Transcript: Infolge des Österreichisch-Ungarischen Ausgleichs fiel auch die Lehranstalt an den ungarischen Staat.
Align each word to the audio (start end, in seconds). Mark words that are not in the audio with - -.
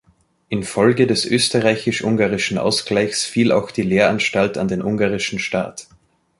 Infolge 0.49 1.05
des 1.05 1.27
Österreichisch-Ungarischen 1.27 2.57
Ausgleichs 2.57 3.23
fiel 3.23 3.51
auch 3.51 3.69
die 3.69 3.83
Lehranstalt 3.83 4.57
an 4.57 4.67
den 4.67 4.81
ungarischen 4.81 5.37
Staat. 5.37 5.89